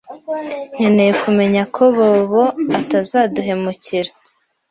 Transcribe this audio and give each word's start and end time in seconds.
Nkeneye 0.75 1.13
kumenya 1.23 1.63
ko 1.75 1.83
Bobo 1.95 2.43
atazaduhemukira. 2.79 4.11